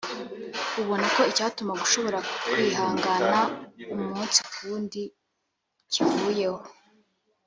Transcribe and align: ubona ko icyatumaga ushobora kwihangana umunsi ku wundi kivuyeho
ubona 0.81 1.05
ko 1.15 1.21
icyatumaga 1.31 1.81
ushobora 1.87 2.19
kwihangana 2.49 3.39
umunsi 3.93 4.39
ku 4.49 4.55
wundi 4.67 5.01
kivuyeho 5.91 6.61